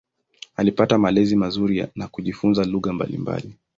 [0.55, 3.55] Alipata malezi mazuri na kujifunza lugha mbalimbali.